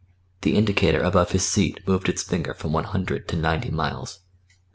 The 0.41 0.55
indicator 0.55 1.03
above 1.03 1.29
his 1.29 1.47
seat 1.47 1.81
moved 1.87 2.09
its 2.09 2.23
finger 2.23 2.55
from 2.55 2.73
one 2.73 2.85
hundred 2.85 3.27
to 3.27 3.35
ninety 3.35 3.69
miles. 3.69 4.21